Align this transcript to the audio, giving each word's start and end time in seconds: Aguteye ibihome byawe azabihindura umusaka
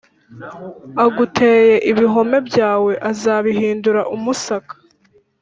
Aguteye 1.05 1.75
ibihome 1.91 2.37
byawe 2.47 2.93
azabihindura 3.11 4.01
umusaka 4.15 4.73